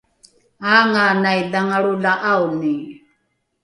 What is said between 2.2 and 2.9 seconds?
’aoni